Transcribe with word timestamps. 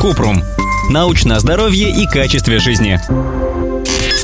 Купрум. 0.00 0.42
Научное 0.90 1.38
здоровье 1.38 1.90
и 1.90 2.06
качестве 2.06 2.58
жизни. 2.58 3.00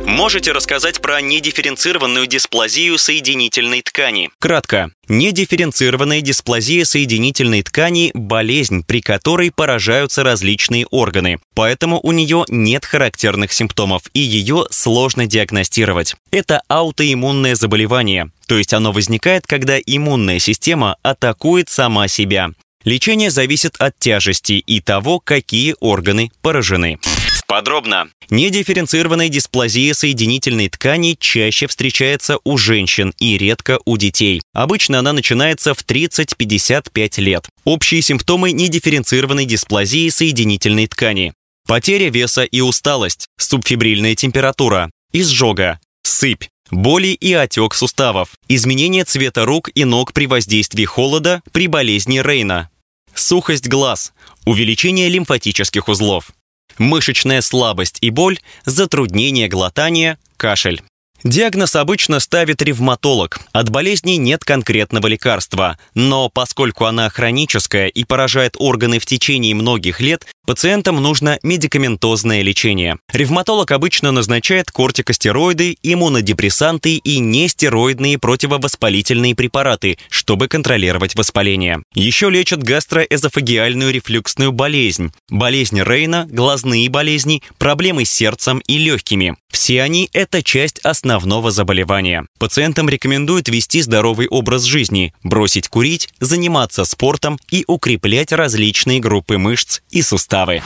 Можете 0.07 0.53
рассказать 0.53 1.01
про 1.01 1.21
недифференцированную 1.21 2.27
дисплазию 2.27 2.99
соединительной 2.99 3.83
ткани? 3.83 4.31
Кратко. 4.39 4.91
Недифференцированная 5.09 6.21
дисплазия 6.21 6.85
соединительной 6.85 7.63
ткани– 7.63 8.11
болезнь, 8.15 8.85
при 8.87 9.01
которой 9.01 9.51
поражаются 9.51 10.23
различные 10.23 10.87
органы. 10.87 11.39
Поэтому 11.55 11.99
у 12.03 12.13
нее 12.13 12.45
нет 12.49 12.85
характерных 12.85 13.53
симптомов, 13.53 14.03
и 14.15 14.21
ее 14.21 14.67
сложно 14.71 15.27
диагностировать. 15.27 16.15
Это 16.31 16.63
аутоиммунное 16.69 17.55
заболевание, 17.55 18.31
то 18.47 18.57
есть 18.57 18.73
оно 18.73 18.93
возникает, 18.93 19.47
когда 19.47 19.79
иммунная 19.79 20.39
система 20.39 20.97
атакует 21.03 21.69
сама 21.69 22.07
себя. 22.09 22.51
Лечение 22.85 23.31
зависит 23.31 23.77
от 23.79 23.99
тяжести 23.99 24.55
и 24.55 24.81
того, 24.81 25.21
какие 25.21 25.75
органы 25.81 26.31
поражены. 26.41 26.99
Подробно. 27.47 28.09
Недифференцированная 28.31 29.29
дисплазия 29.29 29.93
соединительной 29.93 30.69
ткани 30.71 31.17
чаще 31.21 31.67
встречается 31.67 32.39
у 32.45 32.57
женщин 32.57 33.13
и 33.19 33.37
редко 33.37 33.79
у 33.85 33.99
детей. 33.99 34.41
Обычно 34.55 35.01
она 35.01 35.13
начинается 35.13 35.75
в 35.75 35.85
30-55 35.85 37.21
лет. 37.21 37.49
Общие 37.65 38.01
симптомы 38.01 38.53
недифференцированной 38.53 39.45
дисплазии 39.45 40.09
соединительной 40.09 40.87
ткани. 40.87 41.35
Потеря 41.67 42.09
веса 42.09 42.45
и 42.45 42.61
усталость, 42.63 43.29
субфибрильная 43.39 44.15
температура, 44.15 44.91
изжога, 45.13 45.79
сыпь, 46.03 46.45
боли 46.73 47.09
и 47.09 47.33
отек 47.35 47.75
суставов, 47.75 48.31
изменение 48.49 49.05
цвета 49.05 49.45
рук 49.45 49.71
и 49.75 49.85
ног 49.85 50.13
при 50.13 50.27
воздействии 50.27 50.85
холода 50.85 51.43
при 51.53 51.69
болезни 51.69 52.19
Рейна, 52.19 52.71
сухость 53.15 53.69
глаз, 53.69 54.13
увеличение 54.45 55.09
лимфатических 55.09 55.89
узлов, 55.89 56.33
мышечная 56.79 57.43
слабость 57.43 57.99
и 58.01 58.11
боль, 58.11 58.41
затруднение 58.65 59.49
глотания, 59.49 60.19
кашель. 60.37 60.83
Диагноз 61.25 61.77
обычно 61.77 62.19
ставит 62.19 62.63
ревматолог. 62.63 63.41
От 63.53 63.71
болезни 63.71 64.13
нет 64.13 64.45
конкретного 64.45 65.07
лекарства, 65.07 65.79
но 65.95 66.29
поскольку 66.29 66.87
она 66.87 67.09
хроническая 67.09 67.87
и 67.87 68.03
поражает 68.03 68.57
органы 68.59 68.99
в 68.99 69.07
течение 69.07 69.55
многих 69.55 70.01
лет, 70.01 70.27
пациентам 70.45 71.01
нужно 71.01 71.39
медикаментозное 71.45 72.43
лечение. 72.43 72.99
Ревматолог 73.13 73.71
обычно 73.71 74.11
назначает 74.11 74.73
кортикостероиды, 74.73 75.77
иммунодепрессанты 75.85 76.97
и 76.97 77.21
нестероидные 77.21 78.19
противовоспалительные 78.19 79.37
препараты, 79.37 79.99
чтобы 80.11 80.49
контролировать 80.49 81.15
воспаление. 81.15 81.83
Еще 81.95 82.31
лечат 82.31 82.65
гастроэзофагиальную 82.65 83.93
рефлюксную 83.93 84.51
болезнь, 84.51 85.13
болезнь 85.31 85.81
Рейна, 85.81 86.27
глазные 86.29 86.91
болезни, 86.91 87.45
проблемы 87.59 88.05
с 88.05 88.11
сердцем 88.11 88.61
и 88.67 88.79
легкими. 88.79 89.37
Все 89.53 89.83
они– 89.83 90.09
это 90.13 90.43
часть 90.43 90.81
основного 91.13 91.51
заболевания. 91.51 92.27
Пациентам 92.39 92.89
рекомендуют 92.89 93.49
вести 93.49 93.83
здоровый 93.83 94.29
образ 94.29 94.63
жизни, 94.63 95.13
бросить 95.23 95.69
курить, 95.69 96.09
заниматься 96.21 96.85
спортом 96.85 97.39
и 97.51 97.65
укреплять 97.67 98.33
различные 98.33 98.99
группы 98.99 99.37
мышц 99.37 99.81
и 99.91 100.01
суставы. 100.01 100.63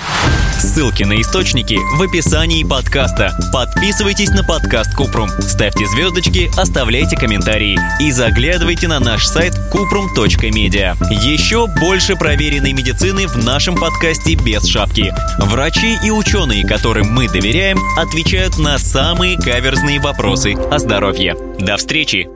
Ссылки 0.61 1.03
на 1.03 1.21
источники 1.21 1.79
в 1.97 2.03
описании 2.03 2.65
подкаста. 2.65 3.37
Подписывайтесь 3.53 4.31
на 4.31 4.43
подкаст 4.43 4.95
Купрум, 4.95 5.29
ставьте 5.41 5.87
звездочки, 5.87 6.51
оставляйте 6.59 7.17
комментарии 7.17 7.79
и 8.01 8.11
заглядывайте 8.11 8.89
на 8.89 8.99
наш 8.99 9.27
сайт 9.27 9.53
kuprum.media. 9.73 10.97
Еще 11.11 11.67
больше 11.67 12.17
проверенной 12.17 12.73
медицины 12.73 13.27
в 13.27 13.37
нашем 13.37 13.77
подкасте 13.77 14.35
без 14.35 14.67
шапки. 14.67 15.13
Врачи 15.39 15.99
и 16.03 16.11
ученые, 16.11 16.67
которым 16.67 17.13
мы 17.13 17.29
доверяем, 17.29 17.79
отвечают 17.99 18.59
на 18.59 18.79
самые 18.79 19.37
каверзные 19.37 20.01
вопросы 20.37 20.55
о 20.71 20.79
здоровье. 20.79 21.35
До 21.59 21.79
встречи! 21.79 22.29